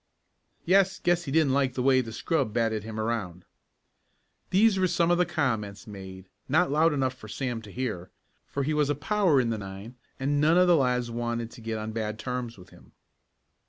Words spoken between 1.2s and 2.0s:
he didn't like the